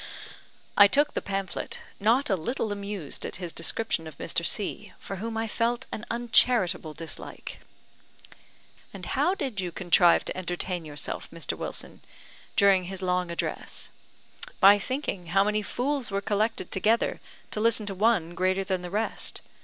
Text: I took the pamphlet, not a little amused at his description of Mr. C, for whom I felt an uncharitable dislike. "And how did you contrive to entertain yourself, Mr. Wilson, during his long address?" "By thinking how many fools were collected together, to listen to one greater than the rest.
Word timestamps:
I 0.79 0.87
took 0.87 1.13
the 1.13 1.21
pamphlet, 1.21 1.79
not 1.99 2.31
a 2.31 2.35
little 2.35 2.71
amused 2.71 3.23
at 3.23 3.35
his 3.35 3.53
description 3.53 4.07
of 4.07 4.17
Mr. 4.17 4.43
C, 4.43 4.93
for 4.97 5.17
whom 5.17 5.37
I 5.37 5.47
felt 5.47 5.85
an 5.91 6.07
uncharitable 6.09 6.95
dislike. 6.95 7.59
"And 8.95 9.05
how 9.05 9.35
did 9.35 9.61
you 9.61 9.71
contrive 9.71 10.25
to 10.25 10.35
entertain 10.35 10.85
yourself, 10.85 11.29
Mr. 11.29 11.55
Wilson, 11.55 12.01
during 12.55 12.85
his 12.85 13.03
long 13.03 13.29
address?" 13.29 13.91
"By 14.59 14.79
thinking 14.79 15.27
how 15.27 15.43
many 15.43 15.61
fools 15.61 16.09
were 16.09 16.19
collected 16.19 16.71
together, 16.71 17.19
to 17.51 17.59
listen 17.59 17.85
to 17.85 17.93
one 17.93 18.33
greater 18.33 18.63
than 18.63 18.81
the 18.81 18.89
rest. 18.89 19.41